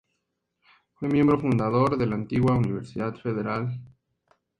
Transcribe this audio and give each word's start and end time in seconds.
Aberystwyth 0.03 0.93
fue 0.95 1.09
miembro 1.09 1.39
fundador 1.39 1.95
de 1.95 2.07
la 2.07 2.15
antigua 2.15 2.55
universidad 2.57 3.13
federal 3.17 3.35
de 3.35 3.43
Gales. 3.43 3.95